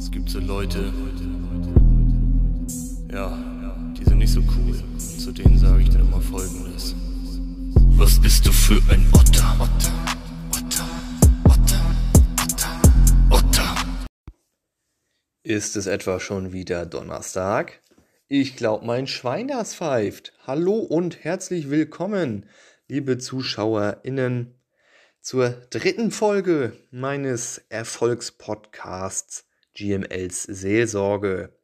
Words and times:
Es 0.00 0.10
gibt 0.10 0.30
so 0.30 0.38
Leute, 0.38 0.90
ja, 3.12 3.36
die 3.98 4.02
sind 4.02 4.16
nicht 4.16 4.32
so 4.32 4.40
cool. 4.40 4.82
Zu 4.98 5.30
denen 5.30 5.58
sage 5.58 5.82
ich 5.82 5.90
dann 5.90 6.00
immer 6.00 6.22
folgendes. 6.22 6.94
Was 7.98 8.18
bist 8.18 8.46
du 8.46 8.50
für 8.50 8.80
ein 8.90 9.06
Otter? 9.12 9.56
Otter, 9.60 9.92
Otter, 10.54 10.88
Otter, 11.44 11.82
Otter, 12.40 12.80
Otter. 13.28 13.76
Ist 15.42 15.76
es 15.76 15.84
etwa 15.84 16.18
schon 16.18 16.54
wieder 16.54 16.86
Donnerstag? 16.86 17.82
Ich 18.26 18.56
glaub, 18.56 18.82
mein 18.82 19.06
Schwein 19.06 19.48
das 19.48 19.74
pfeift. 19.74 20.32
Hallo 20.46 20.78
und 20.78 21.24
herzlich 21.24 21.68
willkommen, 21.68 22.46
liebe 22.88 23.18
ZuschauerInnen, 23.18 24.54
zur 25.20 25.50
dritten 25.68 26.10
Folge 26.10 26.72
meines 26.90 27.58
Erfolgspodcasts 27.68 29.44
GMLs 29.80 30.42
Seelsorge. 30.42 31.54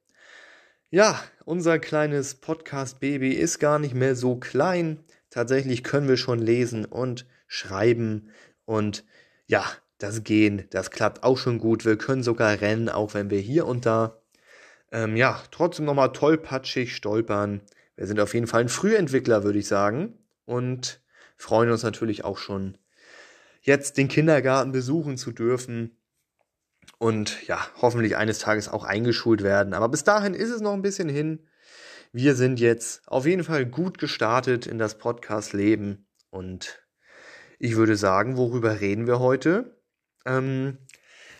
Ja, 0.88 1.20
unser 1.44 1.78
kleines 1.78 2.36
Podcast-Baby 2.36 3.32
ist 3.32 3.58
gar 3.58 3.78
nicht 3.78 3.94
mehr 3.94 4.16
so 4.16 4.36
klein. 4.36 5.04
Tatsächlich 5.28 5.84
können 5.84 6.08
wir 6.08 6.16
schon 6.16 6.38
lesen 6.38 6.86
und 6.86 7.26
schreiben 7.46 8.30
und 8.64 9.04
ja, 9.46 9.66
das 9.98 10.24
Gehen, 10.24 10.64
das 10.70 10.90
klappt 10.90 11.24
auch 11.24 11.36
schon 11.36 11.58
gut. 11.58 11.84
Wir 11.84 11.98
können 11.98 12.22
sogar 12.22 12.58
rennen, 12.62 12.88
auch 12.88 13.12
wenn 13.12 13.28
wir 13.28 13.38
hier 13.38 13.66
und 13.66 13.84
da, 13.84 14.22
ähm, 14.92 15.14
ja, 15.16 15.42
trotzdem 15.50 15.84
nochmal 15.84 16.12
tollpatschig 16.12 16.96
stolpern. 16.96 17.60
Wir 17.96 18.06
sind 18.06 18.18
auf 18.18 18.32
jeden 18.32 18.46
Fall 18.46 18.62
ein 18.62 18.70
Frühentwickler, 18.70 19.44
würde 19.44 19.58
ich 19.58 19.68
sagen. 19.68 20.14
Und 20.46 21.02
freuen 21.36 21.70
uns 21.70 21.82
natürlich 21.82 22.24
auch 22.24 22.38
schon, 22.38 22.78
jetzt 23.60 23.98
den 23.98 24.08
Kindergarten 24.08 24.72
besuchen 24.72 25.18
zu 25.18 25.32
dürfen 25.32 25.98
und 26.98 27.46
ja, 27.46 27.66
hoffentlich 27.80 28.16
eines 28.16 28.38
Tages 28.38 28.68
auch 28.68 28.84
eingeschult 28.84 29.42
werden. 29.42 29.74
Aber 29.74 29.88
bis 29.88 30.04
dahin 30.04 30.34
ist 30.34 30.50
es 30.50 30.60
noch 30.60 30.72
ein 30.72 30.82
bisschen 30.82 31.08
hin. 31.08 31.46
Wir 32.12 32.34
sind 32.34 32.60
jetzt 32.60 33.06
auf 33.06 33.26
jeden 33.26 33.44
Fall 33.44 33.66
gut 33.66 33.98
gestartet 33.98 34.66
in 34.66 34.78
das 34.78 34.98
Podcast-Leben 34.98 36.06
und 36.30 36.82
ich 37.58 37.76
würde 37.76 37.96
sagen, 37.96 38.36
worüber 38.36 38.80
reden 38.80 39.06
wir 39.06 39.18
heute? 39.18 39.80
Ähm, 40.24 40.78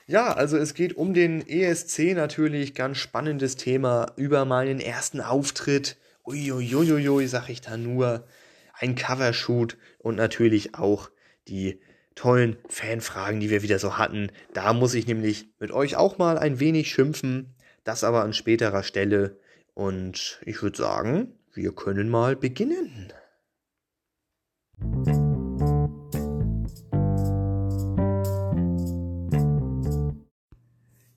ja, 0.06 0.33
also 0.33 0.56
es 0.56 0.74
geht 0.74 0.97
um 0.97 1.14
den 1.14 1.47
ESC 1.47 2.14
natürlich, 2.14 2.74
ganz 2.74 2.98
spannendes 2.98 3.56
Thema 3.56 4.12
über 4.17 4.44
meinen 4.44 4.80
ersten 4.80 5.20
Auftritt. 5.20 5.97
Uiuiuiui, 6.24 7.27
sag 7.27 7.48
ich 7.48 7.61
da 7.61 7.77
nur. 7.77 8.27
Ein 8.78 8.94
Covershoot 8.94 9.78
und 9.98 10.17
natürlich 10.17 10.74
auch 10.74 11.11
die 11.48 11.80
tollen 12.17 12.56
Fanfragen, 12.69 13.39
die 13.39 13.50
wir 13.50 13.62
wieder 13.62 13.78
so 13.78 13.97
hatten. 13.97 14.33
Da 14.53 14.72
muss 14.72 14.95
ich 14.95 15.06
nämlich 15.06 15.48
mit 15.61 15.70
euch 15.70 15.95
auch 15.95 16.19
mal 16.19 16.39
ein 16.39 16.58
wenig 16.58 16.91
schimpfen, 16.91 17.55
das 17.84 18.03
aber 18.03 18.25
an 18.25 18.33
späterer 18.33 18.83
Stelle. 18.83 19.39
Und 19.75 20.41
ich 20.45 20.61
würde 20.62 20.78
sagen, 20.78 21.34
wir 21.53 21.73
können 21.73 22.08
mal 22.08 22.34
beginnen. 22.34 23.12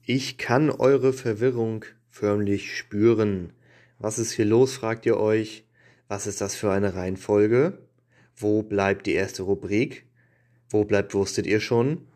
Ich 0.02 0.38
kann 0.38 0.70
eure 0.70 1.12
Verwirrung 1.12 1.84
förmlich 2.08 2.76
spüren. 2.76 3.52
Was 3.98 4.18
ist 4.18 4.32
hier 4.32 4.44
los, 4.44 4.74
fragt 4.74 5.06
ihr 5.06 5.18
euch. 5.18 5.64
Was 6.08 6.26
ist 6.26 6.40
das 6.40 6.56
für 6.56 6.72
eine 6.72 6.94
Reihenfolge? 6.94 7.78
Wo 8.36 8.62
bleibt 8.62 9.06
die 9.06 9.12
erste 9.12 9.44
Rubrik? 9.44 10.09
Wo 10.70 10.84
bleibt 10.84 11.14
wusstet 11.14 11.46
ihr 11.46 11.60
schon? 11.60 12.06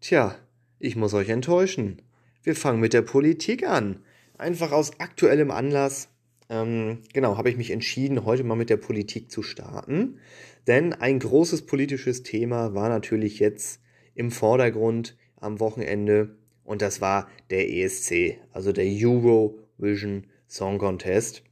Tja, 0.00 0.34
ich 0.78 0.96
muss 0.96 1.14
euch 1.14 1.28
enttäuschen. 1.28 2.02
Wir 2.42 2.56
fangen 2.56 2.80
mit 2.80 2.94
der 2.94 3.02
Politik 3.02 3.66
an. 3.66 4.02
Einfach 4.38 4.72
aus 4.72 4.98
aktuellem 4.98 5.50
Anlass. 5.50 6.08
Ähm, 6.48 7.00
genau, 7.12 7.36
habe 7.36 7.50
ich 7.50 7.58
mich 7.58 7.70
entschieden, 7.70 8.24
heute 8.24 8.44
mal 8.44 8.54
mit 8.54 8.70
der 8.70 8.78
Politik 8.78 9.30
zu 9.30 9.42
starten. 9.42 10.18
Denn 10.66 10.94
ein 10.94 11.18
großes 11.18 11.66
politisches 11.66 12.22
Thema 12.22 12.74
war 12.74 12.88
natürlich 12.88 13.38
jetzt 13.38 13.80
im 14.14 14.30
Vordergrund 14.30 15.16
am 15.36 15.60
Wochenende 15.60 16.36
und 16.64 16.82
das 16.82 17.00
war 17.00 17.28
der 17.50 17.70
ESC, 17.70 18.38
also 18.52 18.72
der 18.72 18.84
Eurovision 18.86 20.26
Song 20.48 20.78
Contest. 20.78 21.42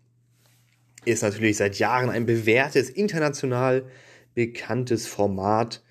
Ist 1.04 1.22
natürlich 1.22 1.58
seit 1.58 1.78
Jahren 1.78 2.10
ein 2.10 2.26
bewährtes, 2.26 2.90
international 2.90 3.84
bekanntes 4.34 5.06
Format. 5.06 5.82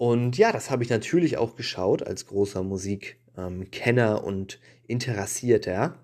Und 0.00 0.38
ja, 0.38 0.50
das 0.50 0.70
habe 0.70 0.82
ich 0.82 0.88
natürlich 0.88 1.36
auch 1.36 1.56
geschaut 1.56 2.02
als 2.02 2.24
großer 2.24 2.62
Musikkenner 2.62 4.24
und 4.24 4.58
Interessierter. 4.86 5.98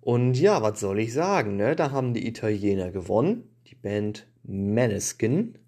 Und 0.00 0.34
ja, 0.34 0.60
was 0.62 0.80
soll 0.80 0.98
ich 0.98 1.12
sagen, 1.12 1.54
ne? 1.54 1.76
Da 1.76 1.92
haben 1.92 2.12
die 2.12 2.26
Italiener 2.26 2.90
gewonnen, 2.90 3.48
die 3.68 3.76
Band 3.76 4.26
Maneskin 4.42 5.58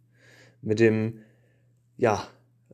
mit 0.61 0.81
dem 0.81 1.21
ja, 1.99 2.27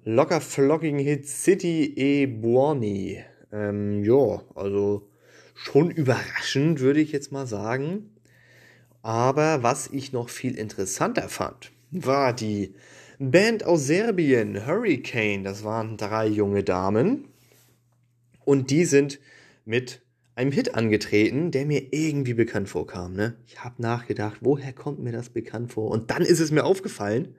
locker 0.04 0.40
flockigen 0.40 1.00
Hit 1.00 1.28
City 1.28 1.92
e 1.94 2.24
Buoni. 2.24 3.22
Ähm, 3.52 4.04
ja, 4.04 4.40
also 4.54 5.06
schon 5.54 5.90
überraschend, 5.90 6.80
würde 6.80 7.02
ich 7.02 7.12
jetzt 7.12 7.30
mal 7.30 7.46
sagen. 7.46 8.14
Aber 9.02 9.62
was 9.62 9.88
ich 9.88 10.14
noch 10.14 10.30
viel 10.30 10.54
interessanter 10.54 11.28
fand, 11.28 11.72
war 11.90 12.32
die 12.32 12.74
Band 13.18 13.64
aus 13.64 13.86
Serbien, 13.86 14.66
Hurricane. 14.66 15.44
Das 15.44 15.64
waren 15.64 15.96
drei 15.96 16.26
junge 16.26 16.64
Damen. 16.64 17.28
Und 18.44 18.70
die 18.70 18.84
sind 18.84 19.20
mit 19.64 20.02
einem 20.34 20.52
Hit 20.52 20.74
angetreten, 20.74 21.50
der 21.50 21.64
mir 21.64 21.92
irgendwie 21.92 22.34
bekannt 22.34 22.68
vorkam. 22.68 23.14
Ne? 23.14 23.34
Ich 23.46 23.62
habe 23.62 23.80
nachgedacht, 23.80 24.38
woher 24.40 24.72
kommt 24.72 24.98
mir 24.98 25.12
das 25.12 25.30
bekannt 25.30 25.72
vor? 25.72 25.90
Und 25.90 26.10
dann 26.10 26.22
ist 26.22 26.40
es 26.40 26.50
mir 26.50 26.64
aufgefallen, 26.64 27.36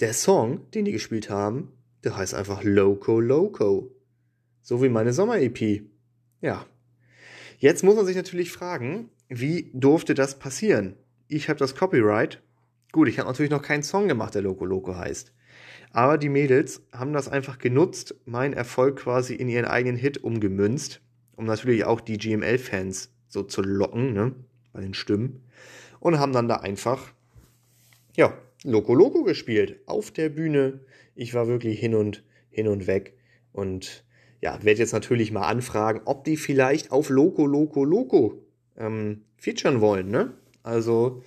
der 0.00 0.12
Song, 0.12 0.70
den 0.72 0.84
die 0.84 0.92
gespielt 0.92 1.30
haben, 1.30 1.72
der 2.04 2.16
heißt 2.16 2.34
einfach 2.34 2.62
Loco 2.64 3.20
Loco. 3.20 3.94
So 4.62 4.82
wie 4.82 4.88
meine 4.88 5.12
Sommer-EP. 5.12 5.82
Ja. 6.40 6.66
Jetzt 7.58 7.82
muss 7.82 7.96
man 7.96 8.06
sich 8.06 8.16
natürlich 8.16 8.52
fragen, 8.52 9.10
wie 9.28 9.70
durfte 9.72 10.14
das 10.14 10.38
passieren? 10.38 10.94
Ich 11.26 11.48
habe 11.48 11.58
das 11.58 11.74
Copyright. 11.74 12.40
Gut, 12.92 13.08
ich 13.08 13.18
habe 13.18 13.28
natürlich 13.28 13.50
noch 13.50 13.62
keinen 13.62 13.82
Song 13.82 14.08
gemacht, 14.08 14.34
der 14.34 14.42
Loco 14.42 14.64
Loco 14.64 14.96
heißt. 14.96 15.32
Aber 15.92 16.18
die 16.18 16.28
Mädels 16.28 16.82
haben 16.92 17.12
das 17.12 17.28
einfach 17.28 17.58
genutzt, 17.58 18.14
meinen 18.24 18.54
Erfolg 18.54 18.96
quasi 18.96 19.34
in 19.34 19.48
ihren 19.48 19.64
eigenen 19.64 19.96
Hit 19.96 20.22
umgemünzt, 20.22 21.00
um 21.36 21.44
natürlich 21.44 21.84
auch 21.84 22.00
die 22.00 22.18
GML-Fans 22.18 23.10
so 23.28 23.42
zu 23.42 23.62
locken, 23.62 24.12
ne, 24.12 24.34
bei 24.72 24.80
den 24.80 24.94
Stimmen. 24.94 25.44
Und 26.00 26.18
haben 26.18 26.32
dann 26.32 26.48
da 26.48 26.56
einfach, 26.56 27.12
ja, 28.16 28.32
Loco 28.64 28.94
Loco 28.94 29.22
gespielt 29.22 29.80
auf 29.86 30.10
der 30.10 30.30
Bühne. 30.30 30.80
Ich 31.14 31.34
war 31.34 31.46
wirklich 31.46 31.78
hin 31.78 31.94
und 31.94 32.24
hin 32.50 32.68
und 32.68 32.86
weg 32.86 33.16
und 33.52 34.04
ja, 34.40 34.62
werde 34.62 34.80
jetzt 34.80 34.92
natürlich 34.92 35.32
mal 35.32 35.46
anfragen, 35.46 36.00
ob 36.04 36.24
die 36.24 36.36
vielleicht 36.36 36.92
auf 36.92 37.08
Loco 37.08 37.46
Loco 37.46 37.84
Loco 37.84 38.42
ähm, 38.76 39.22
featuren 39.36 39.80
wollen, 39.80 40.08
ne? 40.08 40.34
Also 40.62 41.22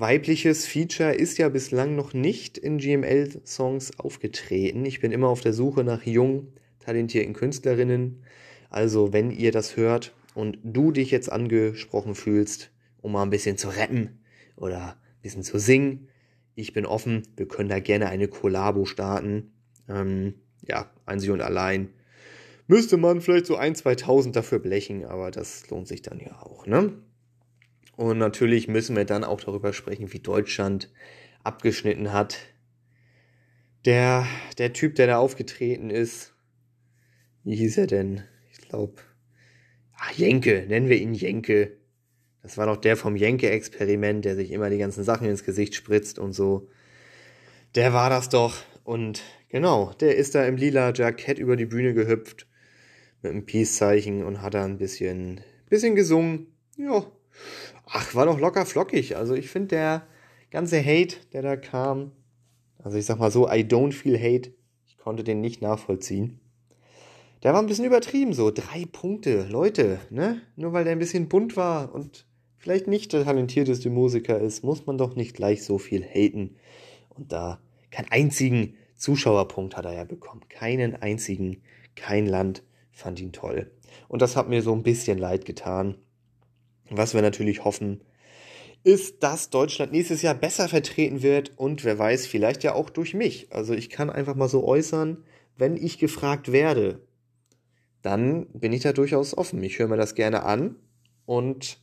weibliches 0.00 0.66
Feature 0.66 1.12
ist 1.12 1.38
ja 1.38 1.48
bislang 1.48 1.96
noch 1.96 2.12
nicht 2.12 2.56
in 2.56 2.78
GML-Songs 2.78 3.98
aufgetreten. 3.98 4.84
Ich 4.84 5.00
bin 5.00 5.12
immer 5.12 5.28
auf 5.28 5.40
der 5.40 5.52
Suche 5.52 5.82
nach 5.82 6.04
jung, 6.04 6.52
talentierten 6.80 7.34
Künstlerinnen. 7.34 8.22
Also, 8.70 9.12
wenn 9.12 9.30
ihr 9.30 9.50
das 9.50 9.76
hört 9.76 10.14
und 10.34 10.58
du 10.62 10.92
dich 10.92 11.10
jetzt 11.10 11.32
angesprochen 11.32 12.14
fühlst, 12.14 12.70
um 13.00 13.12
mal 13.12 13.22
ein 13.22 13.30
bisschen 13.30 13.56
zu 13.56 13.68
rappen 13.68 14.20
oder 14.56 14.90
ein 14.90 15.22
bisschen 15.22 15.42
zu 15.42 15.58
singen, 15.58 16.08
ich 16.54 16.72
bin 16.72 16.86
offen, 16.86 17.22
wir 17.36 17.48
können 17.48 17.68
da 17.68 17.80
gerne 17.80 18.08
eine 18.08 18.28
Kollabo 18.28 18.84
starten. 18.84 19.52
Ähm, 19.88 20.34
ja, 20.62 20.90
einzig 21.06 21.30
und 21.30 21.40
allein. 21.40 21.88
Müsste 22.66 22.98
man 22.98 23.20
vielleicht 23.20 23.46
so 23.46 23.56
ein, 23.56 23.74
2000 23.74 24.36
dafür 24.36 24.58
blechen, 24.58 25.04
aber 25.04 25.30
das 25.30 25.68
lohnt 25.70 25.88
sich 25.88 26.02
dann 26.02 26.20
ja 26.20 26.42
auch, 26.42 26.66
ne? 26.66 26.92
Und 27.98 28.18
natürlich 28.18 28.68
müssen 28.68 28.94
wir 28.94 29.04
dann 29.04 29.24
auch 29.24 29.40
darüber 29.40 29.72
sprechen, 29.72 30.12
wie 30.12 30.20
Deutschland 30.20 30.88
abgeschnitten 31.42 32.12
hat. 32.12 32.38
Der, 33.84 34.24
der 34.56 34.72
Typ, 34.72 34.94
der 34.94 35.08
da 35.08 35.18
aufgetreten 35.18 35.90
ist, 35.90 36.32
wie 37.42 37.56
hieß 37.56 37.76
er 37.76 37.88
denn? 37.88 38.22
Ich 38.52 38.68
glaube, 38.68 39.02
ach, 39.96 40.12
Jenke, 40.12 40.64
nennen 40.68 40.88
wir 40.88 40.96
ihn 40.96 41.12
Jenke. 41.12 41.76
Das 42.40 42.56
war 42.56 42.66
doch 42.66 42.76
der 42.76 42.96
vom 42.96 43.16
Jenke-Experiment, 43.16 44.24
der 44.24 44.36
sich 44.36 44.52
immer 44.52 44.70
die 44.70 44.78
ganzen 44.78 45.02
Sachen 45.02 45.28
ins 45.28 45.42
Gesicht 45.42 45.74
spritzt 45.74 46.20
und 46.20 46.34
so. 46.34 46.68
Der 47.74 47.92
war 47.92 48.10
das 48.10 48.28
doch. 48.28 48.54
Und 48.84 49.24
genau, 49.48 49.92
der 49.94 50.14
ist 50.14 50.36
da 50.36 50.46
im 50.46 50.56
lila 50.56 50.92
Jackett 50.94 51.40
über 51.40 51.56
die 51.56 51.66
Bühne 51.66 51.94
gehüpft 51.94 52.46
mit 53.22 53.32
einem 53.32 53.44
Peace-Zeichen 53.44 54.22
und 54.22 54.40
hat 54.40 54.54
da 54.54 54.64
ein 54.64 54.78
bisschen, 54.78 55.40
bisschen 55.68 55.96
gesungen. 55.96 56.46
Ja. 56.76 57.04
Ach, 57.90 58.14
war 58.14 58.26
doch 58.26 58.38
locker 58.38 58.66
flockig. 58.66 59.16
Also 59.16 59.34
ich 59.34 59.48
finde 59.48 59.68
der 59.68 60.06
ganze 60.50 60.84
Hate, 60.84 61.16
der 61.32 61.42
da 61.42 61.56
kam, 61.56 62.12
also 62.82 62.96
ich 62.98 63.06
sag 63.06 63.18
mal 63.18 63.30
so, 63.30 63.48
I 63.48 63.64
don't 63.64 63.92
feel 63.92 64.18
hate. 64.18 64.52
Ich 64.86 64.98
konnte 64.98 65.24
den 65.24 65.40
nicht 65.40 65.62
nachvollziehen. 65.62 66.40
der 67.42 67.52
war 67.52 67.60
ein 67.60 67.66
bisschen 67.66 67.84
übertrieben, 67.84 68.32
so 68.32 68.50
drei 68.50 68.84
Punkte, 68.90 69.46
Leute, 69.48 70.00
ne? 70.10 70.42
Nur 70.56 70.72
weil 70.72 70.84
der 70.84 70.92
ein 70.92 70.98
bisschen 70.98 71.28
bunt 71.28 71.56
war 71.56 71.94
und 71.94 72.26
vielleicht 72.56 72.88
nicht 72.88 73.12
der 73.12 73.24
talentierteste 73.24 73.90
Musiker 73.90 74.38
ist, 74.40 74.64
muss 74.64 74.86
man 74.86 74.98
doch 74.98 75.14
nicht 75.14 75.34
gleich 75.34 75.64
so 75.64 75.78
viel 75.78 76.02
haten. 76.02 76.56
Und 77.10 77.32
da 77.32 77.60
keinen 77.90 78.10
einzigen 78.10 78.74
Zuschauerpunkt 78.96 79.76
hat 79.76 79.84
er 79.84 79.94
ja 79.94 80.04
bekommen. 80.04 80.42
Keinen 80.48 80.96
einzigen, 80.96 81.62
kein 81.94 82.26
Land 82.26 82.64
fand 82.90 83.20
ihn 83.20 83.32
toll. 83.32 83.70
Und 84.08 84.20
das 84.20 84.36
hat 84.36 84.48
mir 84.48 84.60
so 84.60 84.72
ein 84.72 84.82
bisschen 84.82 85.18
leid 85.18 85.44
getan. 85.44 85.96
Was 86.90 87.14
wir 87.14 87.22
natürlich 87.22 87.64
hoffen, 87.64 88.00
ist, 88.84 89.22
dass 89.22 89.50
Deutschland 89.50 89.92
nächstes 89.92 90.22
Jahr 90.22 90.34
besser 90.34 90.68
vertreten 90.68 91.22
wird 91.22 91.52
und 91.56 91.84
wer 91.84 91.98
weiß, 91.98 92.26
vielleicht 92.26 92.64
ja 92.64 92.74
auch 92.74 92.90
durch 92.90 93.14
mich. 93.14 93.52
Also 93.52 93.74
ich 93.74 93.90
kann 93.90 94.10
einfach 94.10 94.34
mal 94.34 94.48
so 94.48 94.64
äußern, 94.64 95.24
wenn 95.56 95.76
ich 95.76 95.98
gefragt 95.98 96.52
werde, 96.52 97.02
dann 98.02 98.46
bin 98.52 98.72
ich 98.72 98.82
da 98.82 98.92
durchaus 98.92 99.36
offen. 99.36 99.62
Ich 99.62 99.78
höre 99.78 99.88
mir 99.88 99.96
das 99.96 100.14
gerne 100.14 100.44
an 100.44 100.76
und 101.26 101.80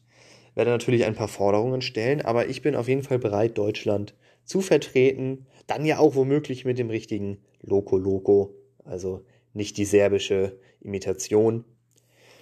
werde 0.56 0.72
natürlich 0.72 1.04
ein 1.04 1.16
paar 1.16 1.28
Forderungen 1.28 1.82
stellen, 1.82 2.22
aber 2.22 2.48
ich 2.48 2.62
bin 2.62 2.76
auf 2.76 2.88
jeden 2.88 3.04
Fall 3.04 3.20
bereit, 3.20 3.58
Deutschland 3.58 4.16
zu 4.46 4.62
vertreten. 4.62 5.46
Dann 5.68 5.86
ja 5.86 6.00
auch 6.00 6.16
womöglich 6.16 6.64
mit 6.64 6.80
dem 6.80 6.90
richtigen 6.90 7.40
Loco 7.62 7.98
Loco, 7.98 8.56
also 8.86 9.26
nicht 9.54 9.78
die 9.78 9.86
serbische 9.86 10.58
Imitation. 10.80 11.66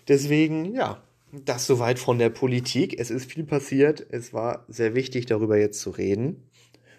Deswegen, 0.08 0.74
ja, 0.76 1.02
das 1.34 1.66
soweit 1.66 1.98
von 1.98 2.20
der 2.20 2.30
Politik. 2.30 3.00
Es 3.00 3.10
ist 3.10 3.32
viel 3.32 3.44
passiert. 3.44 4.06
Es 4.12 4.34
war 4.34 4.66
sehr 4.68 4.94
wichtig, 4.94 5.26
darüber 5.26 5.58
jetzt 5.58 5.80
zu 5.80 5.90
reden. 5.90 6.44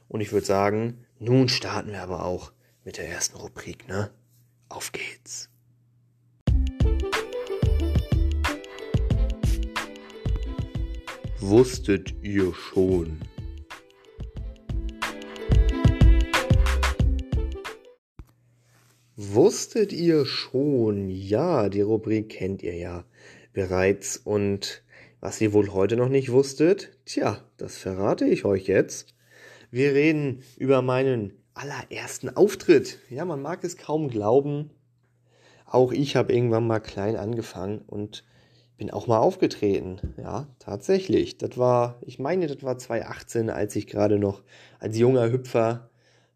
Und 0.08 0.20
ich 0.20 0.32
würde 0.32 0.46
sagen, 0.46 1.04
nun 1.20 1.48
starten 1.48 1.92
wir 1.92 2.02
aber 2.02 2.24
auch 2.24 2.52
mit 2.84 2.98
der 2.98 3.08
ersten 3.08 3.36
Rubrik, 3.36 3.86
ne? 3.88 4.10
Auf 4.68 4.90
geht's. 4.90 5.50
Wusstet 11.38 12.14
ihr 12.22 12.52
schon? 12.54 13.20
Wusstet 19.16 19.92
ihr 19.92 20.26
schon? 20.26 21.08
Ja, 21.08 21.68
die 21.68 21.82
Rubrik 21.82 22.30
kennt 22.30 22.62
ihr 22.62 22.74
ja 22.74 23.04
bereits. 23.54 24.18
Und 24.18 24.82
was 25.20 25.40
ihr 25.40 25.54
wohl 25.54 25.72
heute 25.72 25.96
noch 25.96 26.10
nicht 26.10 26.30
wusstet, 26.30 26.98
tja, 27.06 27.40
das 27.56 27.78
verrate 27.78 28.26
ich 28.26 28.44
euch 28.44 28.66
jetzt. 28.66 29.14
Wir 29.70 29.94
reden 29.94 30.42
über 30.58 30.82
meinen 30.82 31.32
allerersten 31.54 32.28
Auftritt. 32.36 32.98
Ja, 33.08 33.24
man 33.24 33.40
mag 33.40 33.64
es 33.64 33.78
kaum 33.78 34.08
glauben. 34.08 34.70
Auch 35.64 35.92
ich 35.92 36.14
habe 36.14 36.32
irgendwann 36.32 36.66
mal 36.66 36.80
klein 36.80 37.16
angefangen 37.16 37.80
und 37.86 38.24
bin 38.76 38.90
auch 38.90 39.06
mal 39.06 39.18
aufgetreten. 39.18 40.14
Ja, 40.18 40.48
tatsächlich. 40.58 41.38
Das 41.38 41.56
war, 41.56 41.98
ich 42.02 42.18
meine, 42.18 42.46
das 42.46 42.62
war 42.62 42.76
2018, 42.76 43.50
als 43.50 43.74
ich 43.76 43.86
gerade 43.86 44.18
noch 44.18 44.42
als 44.78 44.98
junger 44.98 45.30
Hüpfer 45.30 45.90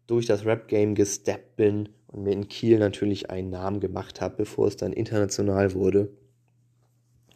durch 0.07 0.25
das 0.25 0.45
Rap-Game 0.45 0.95
gesteppt 0.95 1.55
bin 1.55 1.89
und 2.07 2.23
mir 2.23 2.33
in 2.33 2.47
Kiel 2.47 2.79
natürlich 2.79 3.29
einen 3.29 3.49
Namen 3.49 3.79
gemacht 3.79 4.21
habe, 4.21 4.37
bevor 4.37 4.67
es 4.67 4.77
dann 4.77 4.93
international 4.93 5.73
wurde. 5.73 6.09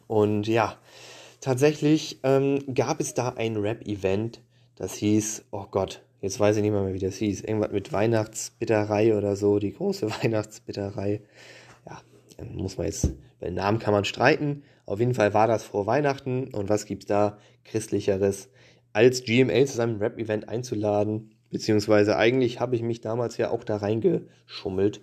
Und 0.06 0.46
ja, 0.46 0.76
tatsächlich 1.40 2.18
ähm, 2.22 2.62
gab 2.74 3.00
es 3.00 3.14
da 3.14 3.30
ein 3.30 3.56
Rap-Event, 3.56 4.40
das 4.76 4.94
hieß, 4.94 5.44
oh 5.50 5.66
Gott, 5.70 6.02
jetzt 6.20 6.40
weiß 6.40 6.56
ich 6.56 6.62
nicht 6.62 6.72
mehr, 6.72 6.92
wie 6.92 6.98
das 6.98 7.16
hieß, 7.16 7.42
irgendwas 7.42 7.72
mit 7.72 7.92
Weihnachtsbitterei 7.92 9.16
oder 9.16 9.36
so, 9.36 9.58
die 9.58 9.72
große 9.72 10.10
Weihnachtsbitterei. 10.22 11.20
Ja, 11.86 12.00
ähm, 12.38 12.56
muss 12.56 12.76
man 12.76 12.86
jetzt, 12.86 13.12
bei 13.40 13.46
den 13.46 13.54
Namen 13.54 13.78
kann 13.78 13.94
man 13.94 14.04
streiten. 14.04 14.62
Auf 14.86 15.00
jeden 15.00 15.14
Fall 15.14 15.32
war 15.34 15.46
das 15.46 15.64
vor 15.64 15.86
Weihnachten 15.86 16.52
und 16.52 16.68
was 16.68 16.86
gibt's 16.86 17.06
da 17.06 17.38
christlicheres, 17.64 18.48
als 18.92 19.24
GML 19.24 19.66
zu 19.66 19.76
seinem 19.76 19.98
Rap-Event 19.98 20.48
einzuladen? 20.48 21.30
Beziehungsweise 21.50 22.16
eigentlich 22.16 22.60
habe 22.60 22.74
ich 22.74 22.82
mich 22.82 23.00
damals 23.00 23.36
ja 23.36 23.50
auch 23.50 23.64
da 23.64 23.76
reingeschummelt. 23.76 25.00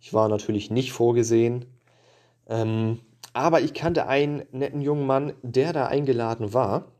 Ich 0.00 0.12
war 0.12 0.28
natürlich 0.28 0.70
nicht 0.70 0.92
vorgesehen. 0.92 1.64
Ähm, 2.48 2.98
aber 3.32 3.60
ich 3.60 3.74
kannte 3.74 4.06
einen 4.06 4.42
netten 4.52 4.80
jungen 4.80 5.06
Mann, 5.06 5.32
der 5.42 5.72
da 5.72 5.86
eingeladen 5.86 6.52
war. 6.52 6.92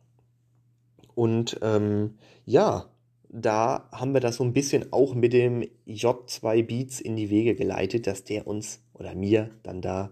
Und 1.14 1.58
ähm, 1.62 2.14
ja, 2.46 2.86
da 3.28 3.88
haben 3.92 4.14
wir 4.14 4.20
das 4.20 4.36
so 4.36 4.44
ein 4.44 4.52
bisschen 4.52 4.92
auch 4.92 5.14
mit 5.14 5.32
dem 5.32 5.66
J2 5.86 6.62
Beats 6.64 7.00
in 7.00 7.16
die 7.16 7.30
Wege 7.30 7.54
geleitet, 7.54 8.06
dass 8.06 8.24
der 8.24 8.46
uns 8.46 8.80
oder 8.94 9.14
mir 9.14 9.50
dann 9.62 9.80
da 9.80 10.10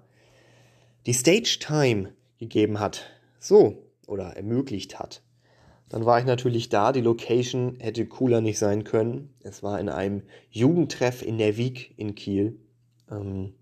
die 1.06 1.12
Stage 1.12 1.58
Time 1.61 2.12
gegeben 2.38 2.81
hat. 2.81 3.05
So, 3.38 3.82
oder 4.06 4.37
ermöglicht 4.37 4.99
hat. 4.99 5.22
Dann 5.88 6.05
war 6.05 6.19
ich 6.19 6.26
natürlich 6.26 6.69
da. 6.69 6.93
Die 6.93 7.00
Location 7.00 7.76
hätte 7.81 8.06
cooler 8.06 8.40
nicht 8.40 8.58
sein 8.58 8.84
können. 8.84 9.34
Es 9.43 9.62
war 9.62 9.81
in 9.81 9.88
einem 9.88 10.22
Jugendtreff 10.50 11.22
in 11.22 11.38
der 11.38 11.56
Wieg 11.56 11.94
in 11.96 12.14
Kiel. 12.14 12.61
Ähm, 13.11 13.55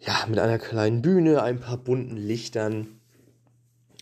ja, 0.00 0.26
mit 0.28 0.38
einer 0.38 0.58
kleinen 0.58 1.02
Bühne, 1.02 1.42
ein 1.42 1.60
paar 1.60 1.76
bunten 1.76 2.16
Lichtern 2.16 3.00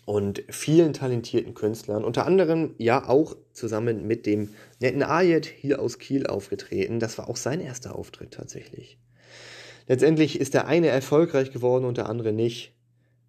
und 0.05 0.43
vielen 0.49 0.93
talentierten 0.93 1.53
Künstlern. 1.53 2.03
Unter 2.03 2.25
anderem 2.25 2.73
ja 2.77 3.07
auch 3.07 3.35
zusammen 3.51 4.07
mit 4.07 4.25
dem 4.25 4.49
netten 4.79 5.03
Ayet 5.03 5.45
hier 5.45 5.81
aus 5.81 5.99
Kiel 5.99 6.25
aufgetreten. 6.25 6.99
Das 6.99 7.17
war 7.17 7.29
auch 7.29 7.35
sein 7.35 7.59
erster 7.59 7.95
Auftritt 7.95 8.31
tatsächlich. 8.31 8.97
Letztendlich 9.87 10.39
ist 10.39 10.53
der 10.53 10.67
eine 10.67 10.87
erfolgreich 10.87 11.51
geworden 11.51 11.85
und 11.85 11.97
der 11.97 12.07
andere 12.07 12.31
nicht. 12.31 12.73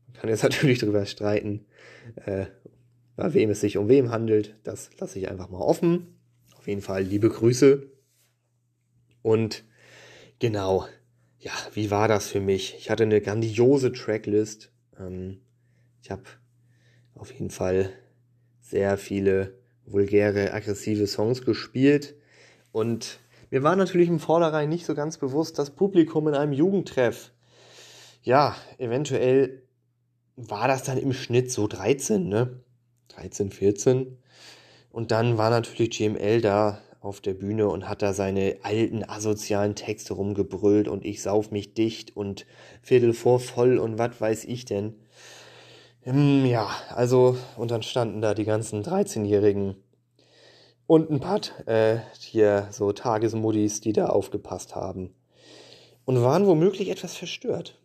Man 0.06 0.20
kann 0.20 0.30
jetzt 0.30 0.42
natürlich 0.44 0.78
darüber 0.78 1.04
streiten, 1.06 1.66
äh, 2.24 2.46
bei 3.16 3.34
wem 3.34 3.50
es 3.50 3.60
sich 3.60 3.76
um 3.76 3.88
wem 3.88 4.10
handelt. 4.10 4.54
Das 4.62 4.90
lasse 4.98 5.18
ich 5.18 5.28
einfach 5.28 5.50
mal 5.50 5.60
offen. 5.60 6.18
Auf 6.56 6.68
jeden 6.68 6.82
Fall 6.82 7.02
liebe 7.02 7.28
Grüße. 7.28 7.90
Und 9.22 9.64
genau, 10.38 10.86
ja, 11.40 11.52
wie 11.72 11.90
war 11.90 12.06
das 12.06 12.28
für 12.28 12.40
mich? 12.40 12.76
Ich 12.78 12.90
hatte 12.90 13.02
eine 13.04 13.20
grandiose 13.20 13.92
Tracklist. 13.92 14.70
Ähm, 14.98 15.40
ich 16.02 16.10
habe 16.10 16.22
auf 17.14 17.32
jeden 17.32 17.50
Fall 17.50 17.90
sehr 18.60 18.98
viele 18.98 19.58
vulgäre, 19.86 20.52
aggressive 20.52 21.06
Songs 21.06 21.42
gespielt. 21.44 22.14
Und 22.72 23.18
mir 23.50 23.62
war 23.62 23.74
natürlich 23.74 24.08
im 24.08 24.20
Vornherein 24.20 24.68
nicht 24.68 24.84
so 24.84 24.94
ganz 24.94 25.16
bewusst, 25.16 25.58
das 25.58 25.70
Publikum 25.70 26.28
in 26.28 26.34
einem 26.34 26.52
Jugendtreff. 26.52 27.32
Ja, 28.22 28.54
eventuell 28.76 29.62
war 30.36 30.68
das 30.68 30.84
dann 30.84 30.98
im 30.98 31.14
Schnitt 31.14 31.50
so 31.50 31.66
13, 31.66 32.28
ne? 32.28 32.60
13, 33.08 33.50
14. 33.50 34.18
Und 34.90 35.10
dann 35.10 35.38
war 35.38 35.50
natürlich 35.50 35.96
GML 35.96 36.42
da 36.42 36.80
auf 37.00 37.20
der 37.20 37.34
Bühne 37.34 37.68
und 37.68 37.88
hat 37.88 38.02
da 38.02 38.12
seine 38.12 38.58
alten 38.62 39.04
asozialen 39.04 39.74
Texte 39.74 40.14
rumgebrüllt 40.14 40.86
und 40.86 41.04
ich 41.04 41.22
sauf 41.22 41.50
mich 41.50 41.72
dicht 41.72 42.16
und 42.16 42.46
Viertel 42.82 43.14
vor 43.14 43.40
voll 43.40 43.78
und 43.78 43.98
was 43.98 44.20
weiß 44.20 44.44
ich 44.44 44.66
denn. 44.66 44.94
Hm, 46.02 46.44
ja, 46.46 46.68
also, 46.94 47.36
und 47.56 47.70
dann 47.70 47.82
standen 47.82 48.20
da 48.20 48.34
die 48.34 48.44
ganzen 48.44 48.82
13-Jährigen 48.82 49.76
und 50.86 51.10
ein 51.10 51.20
paar 51.20 51.40
äh, 51.66 51.98
hier 52.18 52.68
so 52.70 52.92
Tagesmuddis, 52.92 53.80
die 53.80 53.92
da 53.92 54.06
aufgepasst 54.06 54.74
haben 54.74 55.14
und 56.04 56.22
waren 56.22 56.46
womöglich 56.46 56.88
etwas 56.88 57.16
verstört. 57.16 57.78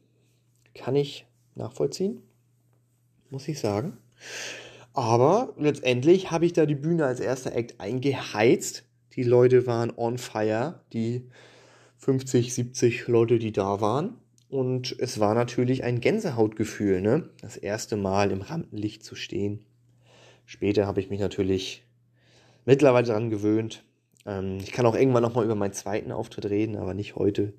Kann 0.73 0.95
ich 0.95 1.25
nachvollziehen, 1.55 2.21
muss 3.29 3.47
ich 3.47 3.59
sagen. 3.59 3.97
Aber 4.93 5.53
letztendlich 5.57 6.31
habe 6.31 6.45
ich 6.45 6.53
da 6.53 6.65
die 6.65 6.75
Bühne 6.75 7.05
als 7.05 7.19
erster 7.19 7.53
Act 7.53 7.79
eingeheizt 7.79 8.84
die 9.15 9.23
Leute 9.23 9.67
waren 9.67 9.91
on 9.95 10.17
fire, 10.17 10.81
die 10.93 11.27
50, 11.97 12.53
70 12.53 13.07
Leute, 13.07 13.39
die 13.39 13.51
da 13.51 13.81
waren. 13.81 14.17
Und 14.49 14.95
es 14.99 15.19
war 15.19 15.33
natürlich 15.33 15.83
ein 15.83 16.01
Gänsehautgefühl, 16.01 17.01
ne? 17.01 17.29
Das 17.41 17.57
erste 17.57 17.97
Mal 17.97 18.31
im 18.31 18.41
Rampenlicht 18.41 19.03
zu 19.03 19.15
stehen. 19.15 19.65
Später 20.45 20.85
habe 20.85 20.99
ich 20.99 21.09
mich 21.09 21.19
natürlich 21.19 21.83
mittlerweile 22.65 23.07
daran 23.07 23.29
gewöhnt. 23.29 23.83
Ähm, 24.25 24.57
ich 24.61 24.71
kann 24.71 24.85
auch 24.85 24.95
irgendwann 24.95 25.23
nochmal 25.23 25.45
über 25.45 25.55
meinen 25.55 25.73
zweiten 25.73 26.11
Auftritt 26.11 26.45
reden, 26.45 26.77
aber 26.77 26.93
nicht 26.93 27.15
heute. 27.15 27.53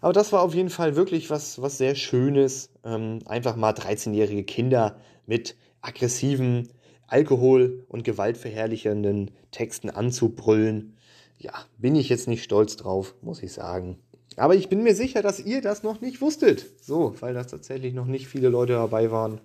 Aber 0.00 0.12
das 0.12 0.32
war 0.32 0.42
auf 0.42 0.54
jeden 0.54 0.70
Fall 0.70 0.96
wirklich 0.96 1.30
was, 1.30 1.60
was 1.60 1.78
sehr 1.78 1.94
Schönes. 1.94 2.70
Ähm, 2.84 3.18
einfach 3.26 3.56
mal 3.56 3.72
13-jährige 3.72 4.44
Kinder 4.44 4.98
mit 5.26 5.56
aggressiven 5.80 6.68
Alkohol- 7.10 7.84
und 7.88 8.04
gewaltverherrlichenden 8.04 9.30
Texten 9.50 9.90
anzubrüllen. 9.90 10.96
Ja, 11.38 11.52
bin 11.78 11.96
ich 11.96 12.08
jetzt 12.08 12.28
nicht 12.28 12.42
stolz 12.42 12.76
drauf, 12.76 13.14
muss 13.22 13.42
ich 13.42 13.52
sagen. 13.52 13.98
Aber 14.36 14.54
ich 14.54 14.68
bin 14.68 14.82
mir 14.82 14.94
sicher, 14.94 15.22
dass 15.22 15.40
ihr 15.40 15.60
das 15.60 15.82
noch 15.82 16.00
nicht 16.00 16.20
wusstet. 16.20 16.66
So, 16.80 17.14
weil 17.20 17.34
das 17.34 17.48
tatsächlich 17.48 17.94
noch 17.94 18.06
nicht 18.06 18.28
viele 18.28 18.48
Leute 18.48 18.74
dabei 18.74 19.10
waren. 19.10 19.40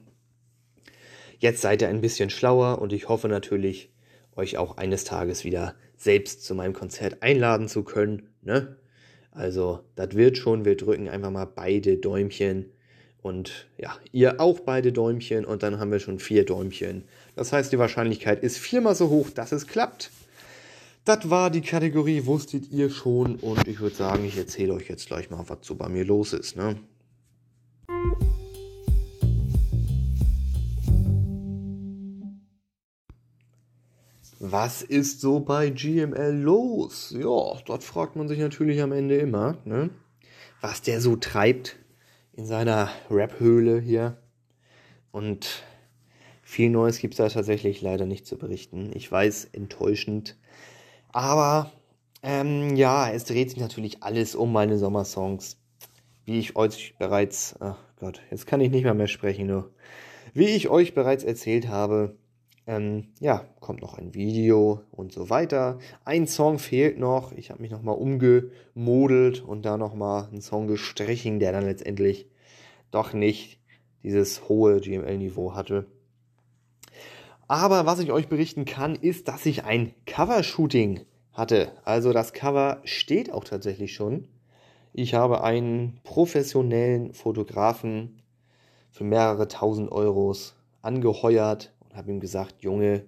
Jetzt 1.40 1.62
seid 1.62 1.82
ihr 1.82 1.90
ein 1.90 2.02
bisschen 2.02 2.30
schlauer 2.30 2.82
und 2.82 2.94
ich 2.94 3.10
hoffe 3.10 3.28
natürlich, 3.28 3.92
euch 4.36 4.58
auch 4.58 4.78
eines 4.78 5.04
Tages 5.04 5.44
wieder 5.44 5.76
selbst 5.98 6.44
zu 6.44 6.56
meinem 6.56 6.74
Konzert 6.74 7.24
einladen 7.24 7.68
zu 7.68 7.84
können. 7.84 8.30
Ne? 8.42 8.78
Also, 9.32 9.82
das 9.96 10.16
wird 10.16 10.38
schon. 10.38 10.66
Wir 10.66 10.78
drücken 10.78 11.10
einfach 11.10 11.32
mal 11.32 11.46
beide 11.46 11.98
Däumchen. 11.98 12.72
Und 13.22 13.68
ja, 13.78 13.98
ihr 14.12 14.40
auch 14.40 14.60
beide 14.60 14.92
Däumchen. 14.92 15.46
Und 15.46 15.64
dann 15.64 15.80
haben 15.80 15.92
wir 15.92 16.00
schon 16.00 16.20
vier 16.20 16.46
Däumchen. 16.46 17.06
Das 17.36 17.52
heißt, 17.52 17.72
die 17.74 17.80
Wahrscheinlichkeit 17.80 18.42
ist 18.44 18.58
viermal 18.58 18.96
so 18.96 19.10
hoch, 19.10 19.30
dass 19.30 19.52
es 19.52 19.68
klappt. 19.68 20.10
Das 21.04 21.30
war 21.30 21.50
die 21.50 21.62
Kategorie, 21.62 22.26
wusstet 22.26 22.72
ihr 22.72 22.90
schon. 22.90 23.36
Und 23.36 23.68
ich 23.68 23.80
würde 23.80 23.96
sagen, 23.96 24.26
ich 24.26 24.38
erzähle 24.38 24.74
euch 24.74 24.88
jetzt 24.88 25.08
gleich 25.08 25.30
mal, 25.30 25.44
was 25.48 25.60
so 25.62 25.76
bei 25.76 25.90
mir 25.90 26.06
los 26.06 26.34
ist. 26.34 26.56
Ne? 26.56 26.78
Was 34.40 34.82
ist 34.82 35.22
so 35.22 35.40
bei 35.42 35.70
GML 35.70 36.40
los? 36.40 37.14
Ja, 37.18 37.60
dort 37.66 37.84
fragt 37.84 38.16
man 38.16 38.28
sich 38.28 38.40
natürlich 38.40 38.82
am 38.82 38.92
Ende 38.92 39.18
immer, 39.18 39.58
ne? 39.66 39.90
was 40.62 40.82
der 40.82 41.02
so 41.02 41.16
treibt 41.16 41.78
in 42.34 42.46
seiner 42.46 42.90
Rap-Höhle 43.10 43.80
hier. 43.80 44.18
Und 45.12 45.64
viel 46.48 46.70
Neues 46.70 47.00
gibt 47.00 47.16
es 47.16 47.18
da 47.18 47.28
tatsächlich 47.28 47.82
leider 47.82 48.06
nicht 48.06 48.28
zu 48.28 48.38
berichten. 48.38 48.92
Ich 48.94 49.12
weiß, 49.12 49.50
enttäuschend. 49.52 50.38
Aber 51.12 51.72
ähm, 52.22 52.76
ja, 52.76 53.10
es 53.10 53.26
dreht 53.26 53.50
sich 53.50 53.60
natürlich 53.60 54.04
alles 54.04 54.36
um 54.36 54.54
meine 54.54 54.78
Sommersongs. 54.78 55.58
Wie 56.24 56.38
ich 56.38 56.56
euch 56.56 56.96
bereits, 57.00 57.56
ach 57.60 57.78
Gott, 58.00 58.22
jetzt 58.30 58.46
kann 58.46 58.62
ich 58.62 58.70
nicht 58.70 58.84
mehr 58.84 58.94
mehr 58.94 59.08
sprechen, 59.08 59.48
nur. 59.48 59.72
Wie 60.34 60.46
ich 60.46 60.70
euch 60.70 60.94
bereits 60.94 61.24
erzählt 61.24 61.68
habe, 61.68 62.16
ähm, 62.68 63.08
ja, 63.20 63.46
kommt 63.60 63.82
noch 63.82 63.98
ein 63.98 64.14
Video 64.14 64.82
und 64.92 65.12
so 65.12 65.32
weiter. 65.32 65.80
Ein 66.04 66.28
Song 66.28 66.60
fehlt 66.60 67.00
noch. 67.00 67.32
Ich 67.32 67.50
habe 67.50 67.64
mich 67.64 67.72
nochmal 67.72 67.98
umgemodelt 67.98 69.42
und 69.42 69.66
da 69.66 69.78
nochmal 69.78 70.28
einen 70.28 70.42
Song 70.42 70.68
gestrichen, 70.68 71.40
der 71.40 71.52
dann 71.52 71.66
letztendlich 71.66 72.30
doch 72.92 73.14
nicht 73.14 73.60
dieses 74.04 74.48
hohe 74.48 74.80
GML-Niveau 74.80 75.56
hatte. 75.56 75.88
Aber 77.48 77.86
was 77.86 78.00
ich 78.00 78.12
euch 78.12 78.28
berichten 78.28 78.66
kann, 78.66 78.96
ist, 78.96 79.28
dass 79.28 79.46
ich 79.46 79.64
ein 79.64 79.94
Cover-Shooting 80.06 81.02
hatte. 81.34 81.72
Also 81.84 82.14
das 82.14 82.34
Cover 82.34 82.82
steht 82.86 83.32
auch 83.32 83.44
tatsächlich 83.44 83.94
schon. 83.94 84.28
Ich 84.94 85.14
habe 85.14 85.44
einen 85.44 86.00
professionellen 86.04 87.14
Fotografen 87.14 88.22
für 88.90 89.04
mehrere 89.04 89.48
tausend 89.48 89.92
Euros 89.92 90.56
angeheuert 90.82 91.74
habe 91.96 92.12
ihm 92.12 92.20
gesagt, 92.20 92.62
Junge, 92.62 93.06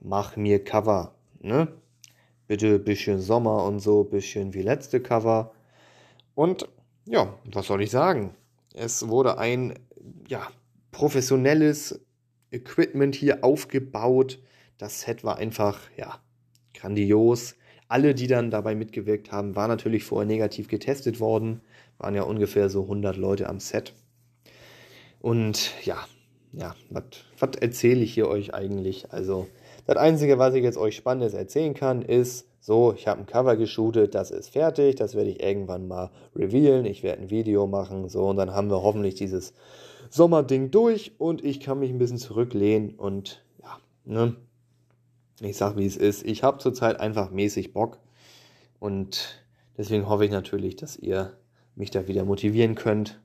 mach 0.00 0.36
mir 0.36 0.64
Cover, 0.64 1.14
ne? 1.40 1.68
Bitte 2.46 2.78
bisschen 2.78 3.20
Sommer 3.20 3.64
und 3.64 3.78
so, 3.78 4.04
bisschen 4.04 4.54
wie 4.54 4.62
letzte 4.62 5.00
Cover. 5.00 5.52
Und 6.34 6.68
ja, 7.04 7.34
was 7.44 7.66
soll 7.66 7.82
ich 7.82 7.90
sagen? 7.90 8.34
Es 8.74 9.08
wurde 9.08 9.38
ein 9.38 9.78
ja, 10.28 10.46
professionelles 10.90 12.00
Equipment 12.52 13.14
hier 13.14 13.42
aufgebaut. 13.42 14.38
Das 14.78 15.00
Set 15.02 15.24
war 15.24 15.38
einfach, 15.38 15.80
ja, 15.96 16.20
grandios. 16.74 17.56
Alle, 17.88 18.14
die 18.14 18.26
dann 18.26 18.50
dabei 18.50 18.74
mitgewirkt 18.74 19.32
haben, 19.32 19.56
waren 19.56 19.68
natürlich 19.68 20.04
vorher 20.04 20.26
negativ 20.26 20.68
getestet 20.68 21.20
worden. 21.20 21.60
Waren 21.98 22.14
ja 22.14 22.22
ungefähr 22.22 22.68
so 22.68 22.82
100 22.82 23.16
Leute 23.16 23.48
am 23.48 23.60
Set. 23.60 23.92
Und 25.20 25.72
ja, 25.84 25.98
ja, 26.52 26.74
was 26.90 27.56
erzähle 27.60 28.02
ich 28.02 28.14
hier 28.14 28.28
euch 28.28 28.54
eigentlich? 28.54 29.12
Also, 29.12 29.48
das 29.86 29.96
Einzige, 29.96 30.38
was 30.38 30.54
ich 30.54 30.62
jetzt 30.62 30.78
euch 30.78 30.96
Spannendes 30.96 31.34
erzählen 31.34 31.74
kann, 31.74 32.02
ist, 32.02 32.46
so, 32.60 32.94
ich 32.96 33.08
habe 33.08 33.20
ein 33.20 33.26
Cover 33.26 33.56
geshootet, 33.56 34.14
das 34.14 34.30
ist 34.30 34.50
fertig, 34.50 34.94
das 34.94 35.16
werde 35.16 35.30
ich 35.30 35.42
irgendwann 35.42 35.88
mal 35.88 36.10
revealen, 36.36 36.84
ich 36.84 37.02
werde 37.02 37.22
ein 37.22 37.30
Video 37.30 37.66
machen, 37.66 38.08
so, 38.08 38.28
und 38.28 38.36
dann 38.36 38.52
haben 38.52 38.70
wir 38.70 38.82
hoffentlich 38.82 39.16
dieses 39.16 39.52
Sommerding 40.12 40.70
durch 40.70 41.12
und 41.18 41.42
ich 41.42 41.60
kann 41.60 41.78
mich 41.78 41.90
ein 41.90 41.98
bisschen 41.98 42.18
zurücklehnen 42.18 42.90
und 42.96 43.42
ja, 43.62 43.78
ne, 44.04 44.36
ich 45.40 45.56
sag 45.56 45.76
wie 45.76 45.86
es 45.86 45.96
ist, 45.96 46.24
ich 46.24 46.42
habe 46.42 46.58
zurzeit 46.58 47.00
einfach 47.00 47.30
mäßig 47.30 47.72
Bock 47.72 47.98
und 48.78 49.42
deswegen 49.78 50.08
hoffe 50.08 50.26
ich 50.26 50.30
natürlich, 50.30 50.76
dass 50.76 50.96
ihr 50.96 51.32
mich 51.74 51.90
da 51.90 52.08
wieder 52.08 52.24
motivieren 52.24 52.74
könnt. 52.74 53.20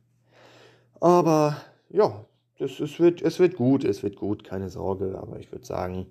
Aber 1.00 1.58
ja, 1.90 2.26
das, 2.58 2.80
es, 2.80 3.00
wird, 3.00 3.22
es 3.22 3.40
wird 3.40 3.56
gut, 3.56 3.84
es 3.84 4.02
wird 4.04 4.16
gut, 4.16 4.44
keine 4.44 4.70
Sorge. 4.70 5.18
Aber 5.20 5.40
ich 5.40 5.52
würde 5.52 5.66
sagen, 5.66 6.08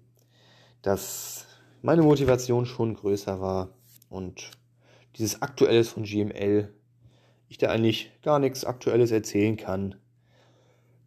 dass 0.83 1.47
meine 1.83 2.03
Motivation 2.03 2.67
schon 2.67 2.95
größer 2.95 3.41
war 3.41 3.71
und 4.09 4.51
dieses 5.17 5.43
Aktuelles 5.43 5.89
von 5.89 6.05
GML, 6.05 6.73
ich 7.49 7.59
da 7.59 7.69
eigentlich 7.69 8.13
gar 8.23 8.39
nichts 8.39 8.65
Aktuelles 8.65 9.11
erzählen 9.11 9.57
kann. 9.57 9.95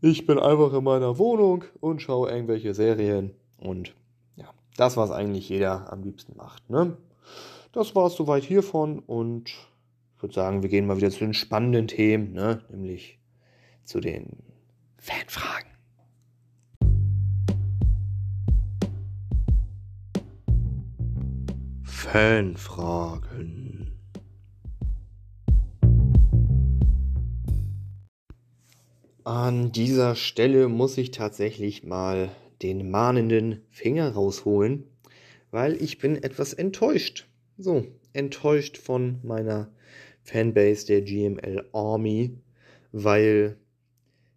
Ich 0.01 0.25
bin 0.25 0.39
einfach 0.39 0.73
in 0.73 0.85
meiner 0.85 1.17
Wohnung 1.17 1.65
und 1.81 2.01
schaue 2.01 2.31
irgendwelche 2.31 2.73
Serien 2.73 3.31
und 3.57 3.93
ja, 4.37 4.45
das, 4.77 4.95
was 4.95 5.11
eigentlich 5.11 5.49
jeder 5.49 5.91
am 5.91 6.03
liebsten 6.03 6.37
macht. 6.37 6.69
Ne? 6.69 6.95
Das 7.73 7.95
war 7.95 8.07
es 8.07 8.15
soweit 8.15 8.45
hiervon 8.45 8.99
und 8.99 9.49
ich 10.15 10.23
würde 10.23 10.33
sagen, 10.33 10.63
wir 10.63 10.69
gehen 10.69 10.87
mal 10.87 10.95
wieder 10.95 11.11
zu 11.11 11.19
den 11.19 11.33
spannenden 11.33 11.87
Themen, 11.89 12.31
ne? 12.31 12.61
nämlich 12.69 13.19
zu 13.83 13.99
den 13.99 14.37
Fanfragen. 14.97 15.67
Fanfragen. 21.83 23.78
An 29.25 29.73
dieser 29.73 30.15
Stelle 30.15 30.69
muss 30.69 30.97
ich 30.97 31.11
tatsächlich 31.11 31.83
mal 31.83 32.29
den 32.61 32.89
mahnenden 32.89 33.61
Finger 33.69 34.13
rausholen, 34.13 34.85
weil 35.51 35.81
ich 35.81 35.97
bin 35.99 36.23
etwas 36.23 36.53
enttäuscht. 36.53 37.27
So, 37.57 37.85
enttäuscht 38.13 38.77
von 38.77 39.19
meiner 39.23 39.71
Fanbase 40.23 40.87
der 40.87 41.01
GML 41.01 41.67
Army, 41.73 42.37
weil 42.93 43.57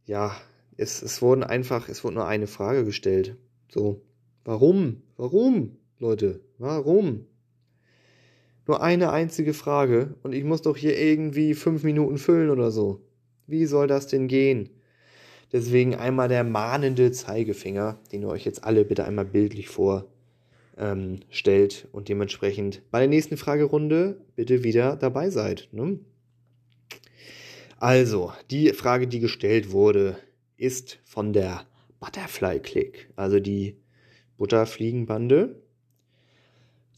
ja, 0.05 0.37
es, 0.77 1.01
es 1.01 1.23
wurden 1.23 1.45
einfach, 1.45 1.89
es 1.89 2.03
wurde 2.03 2.17
nur 2.17 2.27
eine 2.27 2.49
Frage 2.49 2.85
gestellt. 2.85 3.37
So, 3.69 4.03
warum? 4.45 5.03
Warum, 5.17 5.77
Leute? 6.01 6.41
Warum? 6.59 7.27
Nur 8.67 8.83
eine 8.83 9.13
einzige 9.13 9.55
Frage 9.55 10.17
und 10.25 10.33
ich 10.33 10.43
muss 10.43 10.63
doch 10.63 10.77
hier 10.77 10.99
irgendwie 10.99 11.55
fünf 11.55 11.85
Minuten 11.85 12.19
füllen 12.19 12.51
oder 12.51 12.73
so. 12.73 13.01
Wie 13.53 13.67
soll 13.67 13.87
das 13.87 14.07
denn 14.07 14.29
gehen? 14.29 14.71
Deswegen 15.53 15.95
einmal 15.95 16.29
der 16.29 16.43
mahnende 16.43 17.13
Zeigefinger, 17.13 18.01
den 18.11 18.23
ihr 18.23 18.29
euch 18.29 18.47
jetzt 18.47 18.65
alle 18.65 18.87
bitte 18.87 19.05
einmal 19.05 19.27
bildlich 19.27 19.69
vorstellt 19.69 20.07
ähm, 20.79 21.21
und 21.93 22.09
dementsprechend 22.09 22.81
bei 22.91 23.01
der 23.01 23.09
nächsten 23.09 23.37
Fragerunde 23.37 24.25
bitte 24.37 24.65
wieder 24.65 24.97
dabei 24.97 25.29
seid. 25.29 25.69
Ne? 25.71 25.99
Also, 27.77 28.33
die 28.51 28.71
Frage, 28.71 29.07
die 29.07 29.21
gestellt 29.21 29.71
wurde, 29.71 30.17
ist 30.57 31.01
von 31.05 31.35
der 31.35 31.67
Butterfly 32.01 32.59
Click, 32.59 33.11
also 33.17 33.39
die 33.39 33.77
Butterfliegenbande. 34.39 35.61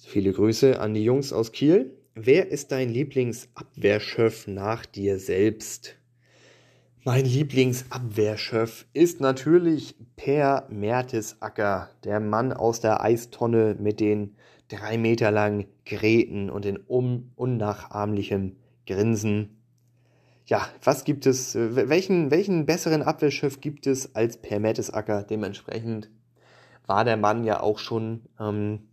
Viele 0.06 0.32
Grüße 0.32 0.78
an 0.78 0.94
die 0.94 1.02
Jungs 1.02 1.32
aus 1.32 1.50
Kiel. 1.50 1.96
Wer 2.14 2.52
ist 2.52 2.70
dein 2.70 2.90
Lieblingsabwehrchef 2.90 4.46
nach 4.46 4.86
dir 4.86 5.18
selbst? 5.18 5.96
Mein 7.06 7.26
Lieblingsabwehrchef 7.26 8.86
ist 8.94 9.20
natürlich 9.20 9.94
Per 10.16 10.66
Mertesacker, 10.70 11.90
der 12.02 12.18
Mann 12.18 12.52
aus 12.54 12.80
der 12.80 13.02
Eistonne 13.02 13.76
mit 13.78 14.00
den 14.00 14.36
drei 14.68 14.96
Meter 14.96 15.30
langen 15.30 15.66
Gräten 15.84 16.48
und 16.48 16.64
den 16.64 16.78
un 16.88 17.30
unnachahmlichen 17.36 18.56
Grinsen 18.86 19.54
ja, 20.46 20.66
was 20.82 21.04
gibt 21.04 21.26
es, 21.26 21.54
äh, 21.54 21.88
welchen, 21.88 22.30
welchen 22.30 22.66
besseren 22.66 23.02
Abwehrschiff 23.02 23.60
gibt 23.60 23.86
es 23.86 24.14
als 24.14 24.36
Per 24.36 24.60
Mertesacker? 24.60 25.22
Dementsprechend 25.22 26.10
war 26.86 27.04
der 27.04 27.16
Mann 27.16 27.44
ja 27.44 27.60
auch 27.60 27.78
schon, 27.78 28.22
ähm, 28.38 28.88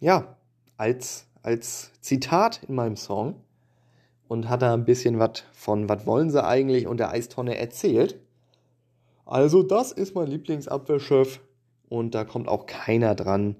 ja, 0.00 0.36
als, 0.76 1.26
als 1.42 1.92
Zitat 2.00 2.64
in 2.64 2.74
meinem 2.74 2.96
Song 2.96 3.44
und 4.30 4.48
hat 4.48 4.62
da 4.62 4.72
ein 4.72 4.84
bisschen 4.84 5.18
was 5.18 5.42
von 5.52 5.88
Was 5.88 6.06
wollen 6.06 6.30
sie 6.30 6.44
eigentlich 6.44 6.86
und 6.86 7.00
der 7.00 7.10
Eistonne 7.10 7.58
erzählt. 7.58 8.16
Also, 9.26 9.64
das 9.64 9.90
ist 9.90 10.14
mein 10.14 10.28
Lieblingsabwehrschiff 10.28 11.40
und 11.88 12.14
da 12.14 12.24
kommt 12.24 12.46
auch 12.46 12.66
keiner 12.66 13.16
dran. 13.16 13.56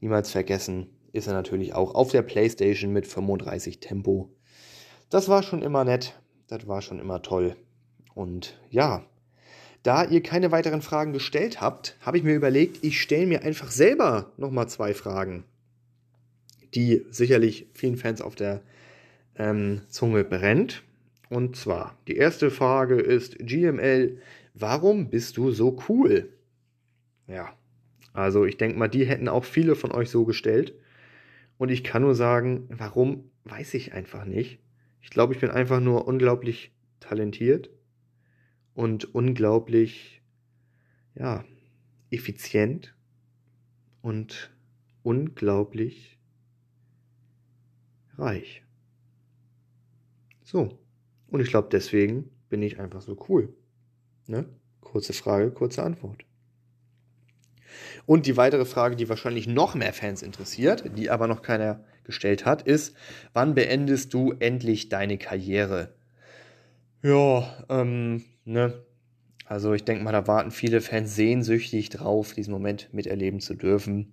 Niemals 0.00 0.30
vergessen 0.30 0.90
ist 1.14 1.28
er 1.28 1.32
natürlich 1.32 1.72
auch 1.74 1.94
auf 1.94 2.10
der 2.10 2.20
Playstation 2.20 2.92
mit 2.92 3.06
35 3.06 3.80
Tempo. 3.80 4.28
Das 5.08 5.30
war 5.30 5.42
schon 5.42 5.62
immer 5.62 5.82
nett. 5.82 6.20
Das 6.46 6.68
war 6.68 6.82
schon 6.82 6.98
immer 6.98 7.22
toll. 7.22 7.56
Und 8.14 8.60
ja, 8.68 9.06
da 9.82 10.04
ihr 10.04 10.22
keine 10.22 10.52
weiteren 10.52 10.82
Fragen 10.82 11.14
gestellt 11.14 11.62
habt, 11.62 11.96
habe 12.02 12.18
ich 12.18 12.22
mir 12.22 12.34
überlegt, 12.34 12.84
ich 12.84 13.00
stelle 13.00 13.26
mir 13.26 13.44
einfach 13.44 13.70
selber 13.70 14.30
nochmal 14.36 14.68
zwei 14.68 14.92
Fragen, 14.92 15.44
die 16.74 17.06
sicherlich 17.08 17.68
vielen 17.72 17.96
Fans 17.96 18.20
auf 18.20 18.34
der 18.34 18.60
ähm, 19.36 19.82
Zunge 19.88 20.24
brennt. 20.24 20.82
Und 21.28 21.56
zwar, 21.56 21.96
die 22.08 22.16
erste 22.16 22.50
Frage 22.50 22.96
ist, 22.96 23.38
GML, 23.38 24.18
warum 24.54 25.08
bist 25.08 25.36
du 25.36 25.50
so 25.50 25.78
cool? 25.88 26.32
Ja, 27.26 27.54
also 28.12 28.44
ich 28.44 28.58
denke 28.58 28.78
mal, 28.78 28.88
die 28.88 29.06
hätten 29.06 29.28
auch 29.28 29.44
viele 29.44 29.74
von 29.74 29.92
euch 29.92 30.10
so 30.10 30.24
gestellt. 30.24 30.74
Und 31.56 31.70
ich 31.70 31.84
kann 31.84 32.02
nur 32.02 32.14
sagen, 32.14 32.66
warum, 32.70 33.30
weiß 33.44 33.74
ich 33.74 33.92
einfach 33.94 34.24
nicht. 34.24 34.58
Ich 35.00 35.10
glaube, 35.10 35.34
ich 35.34 35.40
bin 35.40 35.50
einfach 35.50 35.80
nur 35.80 36.06
unglaublich 36.06 36.72
talentiert 37.00 37.70
und 38.74 39.14
unglaublich, 39.14 40.22
ja, 41.14 41.44
effizient 42.10 42.94
und 44.02 44.50
unglaublich 45.02 46.18
reich. 48.18 48.62
So. 50.52 50.78
Und 51.28 51.40
ich 51.40 51.48
glaube, 51.48 51.68
deswegen 51.72 52.30
bin 52.50 52.62
ich 52.62 52.78
einfach 52.78 53.00
so 53.00 53.16
cool. 53.28 53.54
Ne? 54.26 54.44
Kurze 54.82 55.14
Frage, 55.14 55.50
kurze 55.50 55.82
Antwort. 55.82 56.24
Und 58.04 58.26
die 58.26 58.36
weitere 58.36 58.66
Frage, 58.66 58.94
die 58.94 59.08
wahrscheinlich 59.08 59.46
noch 59.46 59.74
mehr 59.74 59.94
Fans 59.94 60.20
interessiert, 60.20 60.98
die 60.98 61.08
aber 61.08 61.26
noch 61.26 61.40
keiner 61.40 61.82
gestellt 62.04 62.44
hat, 62.44 62.60
ist, 62.60 62.94
wann 63.32 63.54
beendest 63.54 64.12
du 64.12 64.32
endlich 64.32 64.90
deine 64.90 65.16
Karriere? 65.16 65.94
Ja, 67.02 67.64
ähm, 67.70 68.22
ne. 68.44 68.84
Also 69.46 69.72
ich 69.72 69.84
denke 69.84 70.04
mal, 70.04 70.12
da 70.12 70.26
warten 70.26 70.50
viele 70.50 70.82
Fans 70.82 71.16
sehnsüchtig 71.16 71.88
drauf, 71.88 72.34
diesen 72.34 72.52
Moment 72.52 72.92
miterleben 72.92 73.40
zu 73.40 73.54
dürfen. 73.54 74.12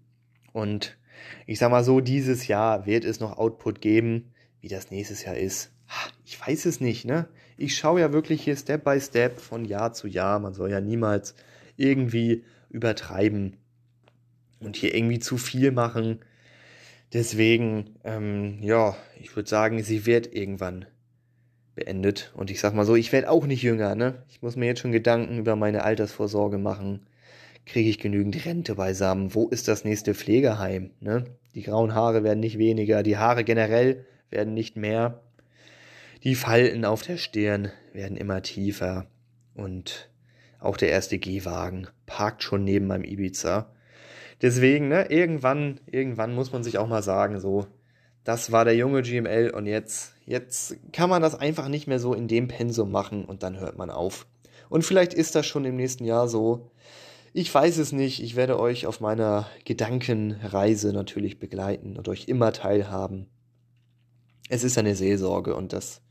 Und 0.54 0.98
ich 1.46 1.60
sag 1.60 1.70
mal 1.70 1.84
so, 1.84 2.00
dieses 2.00 2.48
Jahr 2.48 2.86
wird 2.86 3.04
es 3.04 3.20
noch 3.20 3.38
Output 3.38 3.82
geben. 3.82 4.32
Wie 4.62 4.70
das 4.70 4.92
nächstes 4.92 5.24
Jahr 5.24 5.38
ist, 5.38 5.72
ich 6.26 6.40
weiß 6.46 6.66
es 6.66 6.82
nicht, 6.82 7.06
ne? 7.06 7.28
Ich 7.58 7.76
schaue 7.76 8.00
ja 8.00 8.14
wirklich 8.14 8.44
hier 8.44 8.56
Step 8.56 8.84
by 8.84 9.00
Step 9.02 9.40
von 9.40 9.66
Jahr 9.66 9.94
zu 9.94 10.08
Jahr. 10.08 10.40
Man 10.40 10.54
soll 10.54 10.72
ja 10.72 10.80
niemals 10.80 11.36
irgendwie 11.76 12.44
übertreiben 12.70 13.58
und 14.60 14.76
hier 14.76 14.96
irgendwie 14.96 15.20
zu 15.20 15.38
viel 15.38 15.72
machen. 15.72 16.20
Deswegen, 17.14 17.96
ähm, 18.04 18.62
ja, 18.62 18.96
ich 19.20 19.36
würde 19.36 19.50
sagen, 19.50 19.82
sie 19.84 20.06
wird 20.06 20.34
irgendwann 20.34 20.86
beendet. 21.76 22.32
Und 22.36 22.52
ich 22.52 22.60
sag 22.60 22.76
mal 22.76 22.86
so, 22.86 22.96
ich 22.96 23.12
werde 23.12 23.30
auch 23.30 23.46
nicht 23.46 23.64
jünger, 23.64 23.96
ne? 23.96 24.24
Ich 24.30 24.42
muss 24.42 24.56
mir 24.56 24.68
jetzt 24.68 24.82
schon 24.82 24.92
Gedanken 24.92 25.40
über 25.40 25.56
meine 25.56 25.84
Altersvorsorge 25.84 26.58
machen. 26.58 27.08
Kriege 27.66 27.90
ich 27.90 28.00
genügend 28.00 28.46
Rente 28.46 28.76
beisammen? 28.76 29.34
Wo 29.34 29.48
ist 29.48 29.68
das 29.68 29.84
nächste 29.84 30.14
Pflegeheim? 30.14 30.92
Ne? 31.02 31.26
Die 31.56 31.62
grauen 31.62 31.94
Haare 31.94 32.24
werden 32.24 32.40
nicht 32.40 32.58
weniger, 32.58 33.04
die 33.04 33.18
Haare 33.18 33.44
generell 33.44 34.06
werden 34.30 34.54
nicht 34.54 34.76
mehr. 34.76 35.22
Die 36.24 36.36
Falten 36.36 36.84
auf 36.84 37.02
der 37.02 37.16
Stirn 37.16 37.72
werden 37.94 38.18
immer 38.18 38.42
tiefer. 38.42 39.08
Und 39.56 40.10
auch 40.60 40.76
der 40.76 40.90
erste 40.90 41.18
Gehwagen 41.18 41.88
parkt 42.06 42.44
schon 42.44 42.66
neben 42.66 42.88
meinem 42.88 43.06
Ibiza. 43.06 43.72
Deswegen, 44.42 44.90
ne, 44.90 45.10
irgendwann, 45.10 45.80
irgendwann 45.86 46.36
muss 46.36 46.52
man 46.52 46.64
sich 46.64 46.78
auch 46.78 46.88
mal 46.88 47.04
sagen, 47.04 47.40
so, 47.40 47.68
das 48.26 48.52
war 48.52 48.66
der 48.66 48.76
junge 48.76 49.02
GML 49.02 49.52
und 49.52 49.66
jetzt, 49.66 50.14
jetzt 50.26 50.78
kann 50.92 51.10
man 51.10 51.22
das 51.22 51.36
einfach 51.36 51.70
nicht 51.70 51.88
mehr 51.88 52.00
so 52.00 52.14
in 52.14 52.28
dem 52.28 52.50
Pensum 52.50 52.92
machen 52.92 53.24
und 53.24 53.44
dann 53.44 53.58
hört 53.58 53.78
man 53.78 53.90
auf. 53.90 54.28
Und 54.68 54.84
vielleicht 54.84 55.14
ist 55.14 55.36
das 55.36 55.46
schon 55.46 55.64
im 55.64 55.78
nächsten 55.78 56.04
Jahr 56.04 56.28
so. 56.28 56.72
Ich 57.32 57.54
weiß 57.54 57.78
es 57.78 57.94
nicht. 57.94 58.22
Ich 58.22 58.36
werde 58.36 58.60
euch 58.60 58.88
auf 58.88 59.00
meiner 59.00 59.48
Gedankenreise 59.64 60.92
natürlich 60.92 61.40
begleiten 61.40 61.98
und 61.98 62.10
euch 62.10 62.28
immer 62.28 62.52
teilhaben. 62.52 63.28
Es 64.50 64.64
ist 64.64 64.78
eine 64.78 64.96
Seelsorge 64.96 65.56
und 65.56 65.74
das, 65.74 66.02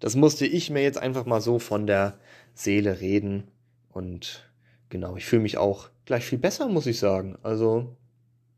das 0.00 0.16
musste 0.16 0.46
ich 0.46 0.70
mir 0.70 0.82
jetzt 0.82 0.98
einfach 0.98 1.26
mal 1.26 1.40
so 1.40 1.58
von 1.58 1.86
der 1.86 2.18
Seele 2.54 3.00
reden. 3.00 3.48
Und 3.90 4.50
genau, 4.88 5.16
ich 5.16 5.26
fühle 5.26 5.42
mich 5.42 5.58
auch 5.58 5.90
gleich 6.04 6.24
viel 6.24 6.38
besser, 6.38 6.68
muss 6.68 6.86
ich 6.86 6.98
sagen. 6.98 7.36
Also, 7.42 7.96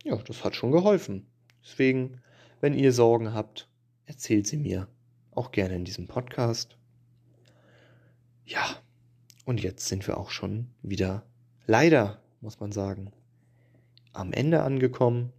ja, 0.04 0.16
das 0.16 0.44
hat 0.44 0.54
schon 0.54 0.72
geholfen. 0.72 1.26
Deswegen, 1.62 2.20
wenn 2.60 2.74
ihr 2.74 2.92
Sorgen 2.92 3.34
habt, 3.34 3.68
erzählt 4.06 4.46
sie 4.46 4.56
mir. 4.56 4.88
Auch 5.32 5.52
gerne 5.52 5.76
in 5.76 5.84
diesem 5.84 6.08
Podcast. 6.08 6.76
Ja, 8.44 8.64
und 9.44 9.62
jetzt 9.62 9.86
sind 9.86 10.06
wir 10.06 10.16
auch 10.16 10.30
schon 10.30 10.68
wieder, 10.82 11.24
leider, 11.66 12.20
muss 12.40 12.60
man 12.60 12.72
sagen, 12.72 13.12
am 14.12 14.32
Ende 14.32 14.62
angekommen. 14.62 15.32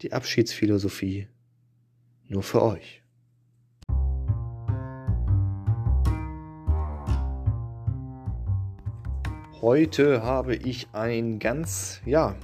Die 0.00 0.12
Abschiedsphilosophie 0.12 1.28
nur 2.26 2.42
für 2.42 2.62
euch. 2.62 3.01
Heute 9.62 10.24
habe 10.24 10.56
ich 10.56 10.88
ein 10.92 11.38
ganz, 11.38 12.00
ja, 12.04 12.34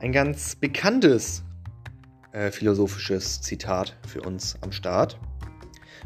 ein 0.00 0.10
ganz 0.10 0.56
bekanntes 0.56 1.44
äh, 2.32 2.50
philosophisches 2.50 3.42
Zitat 3.42 3.96
für 4.08 4.22
uns 4.22 4.58
am 4.60 4.72
Start. 4.72 5.20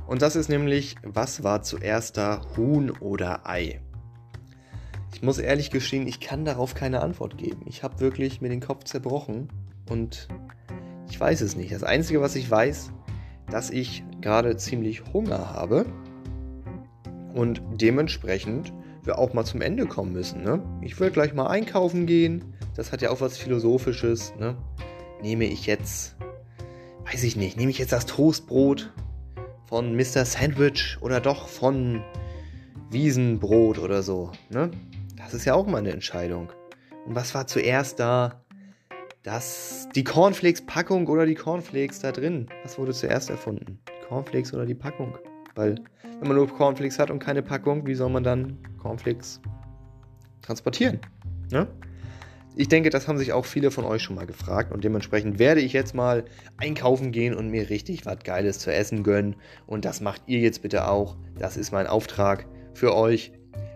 Und 0.06 0.20
das 0.20 0.36
ist 0.36 0.50
nämlich, 0.50 0.96
was 1.02 1.42
war 1.42 1.62
zuerst 1.62 2.18
da, 2.18 2.42
Huhn 2.54 2.90
oder 2.90 3.48
Ei? 3.48 3.80
Ich 5.14 5.22
muss 5.22 5.38
ehrlich 5.38 5.70
gestehen, 5.70 6.06
ich 6.06 6.20
kann 6.20 6.44
darauf 6.44 6.74
keine 6.74 7.00
Antwort 7.00 7.38
geben. 7.38 7.62
Ich 7.64 7.82
habe 7.82 8.00
wirklich 8.00 8.42
mir 8.42 8.50
den 8.50 8.60
Kopf 8.60 8.84
zerbrochen 8.84 9.48
und 9.88 10.28
ich 11.08 11.18
weiß 11.18 11.40
es 11.40 11.56
nicht. 11.56 11.72
Das 11.72 11.82
Einzige, 11.82 12.20
was 12.20 12.36
ich 12.36 12.50
weiß, 12.50 12.92
dass 13.50 13.70
ich 13.70 14.04
gerade 14.20 14.58
ziemlich 14.58 15.02
Hunger 15.14 15.54
habe 15.54 15.86
und 17.32 17.62
dementsprechend 17.80 18.74
wir 19.04 19.18
auch 19.18 19.32
mal 19.32 19.44
zum 19.44 19.60
Ende 19.60 19.86
kommen 19.86 20.12
müssen. 20.12 20.42
Ne? 20.42 20.62
Ich 20.82 20.98
will 21.00 21.10
gleich 21.10 21.34
mal 21.34 21.46
einkaufen 21.46 22.06
gehen. 22.06 22.54
Das 22.76 22.92
hat 22.92 23.02
ja 23.02 23.10
auch 23.10 23.20
was 23.20 23.38
Philosophisches. 23.38 24.34
Ne? 24.38 24.56
Nehme 25.22 25.44
ich 25.44 25.66
jetzt, 25.66 26.16
weiß 27.10 27.24
ich 27.24 27.36
nicht, 27.36 27.56
nehme 27.56 27.70
ich 27.70 27.78
jetzt 27.78 27.92
das 27.92 28.06
Toastbrot 28.06 28.92
von 29.66 29.94
Mr. 29.94 30.24
Sandwich 30.24 30.98
oder 31.00 31.20
doch 31.20 31.48
von 31.48 32.02
Wiesenbrot 32.90 33.78
oder 33.78 34.02
so. 34.02 34.32
Ne? 34.50 34.70
Das 35.16 35.34
ist 35.34 35.44
ja 35.44 35.54
auch 35.54 35.66
mal 35.66 35.78
eine 35.78 35.92
Entscheidung. 35.92 36.50
Und 37.06 37.14
was 37.14 37.34
war 37.34 37.46
zuerst 37.46 38.00
da? 38.00 38.42
Das, 39.22 39.86
die 39.94 40.02
Cornflakes-Packung 40.02 41.06
oder 41.06 41.26
die 41.26 41.34
Cornflakes 41.34 42.00
da 42.00 42.10
drin? 42.10 42.46
Was 42.62 42.78
wurde 42.78 42.92
zuerst 42.92 43.28
erfunden? 43.28 43.78
Cornflakes 44.08 44.54
oder 44.54 44.64
die 44.64 44.74
Packung? 44.74 45.18
Weil, 45.54 45.74
wenn 46.20 46.28
man 46.28 46.36
nur 46.36 46.48
Cornflakes 46.48 46.98
hat 46.98 47.10
und 47.10 47.18
keine 47.18 47.42
Packung, 47.42 47.86
wie 47.86 47.94
soll 47.94 48.08
man 48.08 48.24
dann 48.24 48.58
Cornflakes 48.80 49.40
transportieren? 50.42 51.00
Ne? 51.50 51.68
Ich 52.56 52.68
denke, 52.68 52.90
das 52.90 53.06
haben 53.06 53.18
sich 53.18 53.32
auch 53.32 53.44
viele 53.44 53.70
von 53.70 53.84
euch 53.84 54.02
schon 54.02 54.16
mal 54.16 54.26
gefragt 54.26 54.72
und 54.72 54.82
dementsprechend 54.82 55.38
werde 55.38 55.60
ich 55.60 55.72
jetzt 55.72 55.94
mal 55.94 56.24
einkaufen 56.56 57.12
gehen 57.12 57.34
und 57.34 57.48
mir 57.48 57.70
richtig 57.70 58.06
was 58.06 58.18
Geiles 58.24 58.58
zu 58.58 58.72
essen 58.72 59.04
gönnen. 59.04 59.36
Und 59.66 59.84
das 59.84 60.00
macht 60.00 60.22
ihr 60.26 60.40
jetzt 60.40 60.62
bitte 60.62 60.88
auch. 60.88 61.16
Das 61.38 61.56
ist 61.56 61.70
mein 61.72 61.86
Auftrag 61.86 62.46
für 62.74 62.94
euch. 62.94 63.32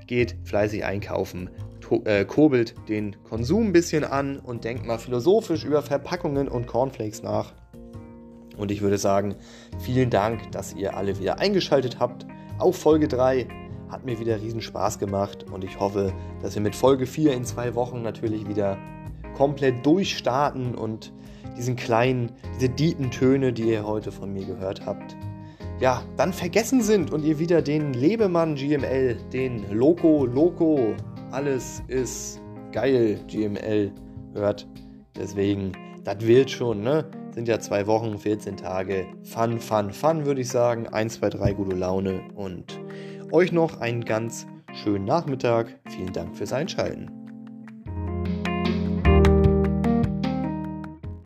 Geht 0.06 0.36
fleißig 0.44 0.84
einkaufen, 0.84 1.50
äh, 2.04 2.24
kurbelt 2.24 2.74
den 2.88 3.16
Konsum 3.24 3.68
ein 3.68 3.72
bisschen 3.72 4.04
an 4.04 4.38
und 4.38 4.64
denkt 4.64 4.84
mal 4.84 4.98
philosophisch 4.98 5.64
über 5.64 5.80
Verpackungen 5.80 6.48
und 6.48 6.66
Cornflakes 6.66 7.22
nach. 7.22 7.54
Und 8.56 8.70
ich 8.70 8.82
würde 8.82 8.98
sagen, 8.98 9.36
vielen 9.78 10.10
Dank, 10.10 10.52
dass 10.52 10.74
ihr 10.74 10.96
alle 10.96 11.18
wieder 11.18 11.38
eingeschaltet 11.38 12.00
habt 12.00 12.26
auf 12.58 12.76
Folge 12.76 13.08
3. 13.08 13.46
Hat 13.94 14.04
mir 14.04 14.18
wieder 14.18 14.40
riesen 14.42 14.60
Spaß 14.60 14.98
gemacht 14.98 15.46
und 15.52 15.62
ich 15.62 15.78
hoffe, 15.78 16.12
dass 16.42 16.56
wir 16.56 16.62
mit 16.62 16.74
Folge 16.74 17.06
4 17.06 17.32
in 17.32 17.44
zwei 17.44 17.76
Wochen 17.76 18.02
natürlich 18.02 18.48
wieder 18.48 18.76
komplett 19.36 19.86
durchstarten 19.86 20.74
und 20.74 21.12
diesen 21.56 21.76
kleinen, 21.76 22.32
diese 22.56 22.70
deepen 22.70 23.12
Töne, 23.12 23.52
die 23.52 23.70
ihr 23.70 23.86
heute 23.86 24.10
von 24.10 24.32
mir 24.32 24.46
gehört 24.46 24.84
habt, 24.84 25.16
ja, 25.78 26.02
dann 26.16 26.32
vergessen 26.32 26.82
sind 26.82 27.12
und 27.12 27.24
ihr 27.24 27.38
wieder 27.38 27.62
den 27.62 27.92
Lebemann 27.92 28.56
GML, 28.56 29.16
den 29.32 29.64
Loco 29.70 30.26
Loco, 30.26 30.96
alles 31.30 31.80
ist 31.86 32.40
geil 32.72 33.20
GML 33.28 33.92
hört. 34.32 34.66
Deswegen, 35.16 35.70
das 36.02 36.26
wird 36.26 36.50
schon, 36.50 36.82
ne? 36.82 37.04
Sind 37.30 37.46
ja 37.46 37.60
zwei 37.60 37.86
Wochen, 37.86 38.18
14 38.18 38.56
Tage. 38.56 39.06
Fun, 39.22 39.60
fun, 39.60 39.92
fun, 39.92 40.26
würde 40.26 40.40
ich 40.40 40.48
sagen. 40.48 40.88
1, 40.88 41.14
2, 41.14 41.30
3, 41.30 41.52
gute 41.52 41.76
Laune. 41.76 42.22
Und 42.34 42.78
euch 43.32 43.52
noch 43.52 43.80
einen 43.80 44.04
ganz 44.04 44.46
schönen 44.72 45.04
Nachmittag. 45.04 45.80
Vielen 45.88 46.12
Dank 46.12 46.36
fürs 46.36 46.52
Einschalten. 46.52 47.23